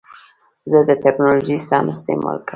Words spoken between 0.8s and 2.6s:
د ټکنالوژۍ سم استعمال کوم.